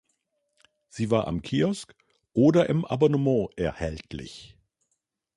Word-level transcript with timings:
Sie 0.89 1.11
war 1.11 1.27
am 1.27 1.43
Kiosk 1.43 1.93
oder 2.33 2.67
im 2.69 2.85
Abonnement 2.85 3.55
erhältlich. 3.55 4.57